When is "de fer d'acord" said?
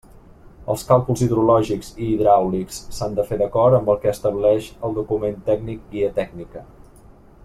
3.19-3.79